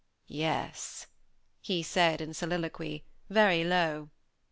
"Yes," 0.25 1.05
he 1.61 1.83
said 1.83 2.21
in 2.21 2.33
soliloquy, 2.33 3.03
very 3.29 3.63
low. 3.63 4.09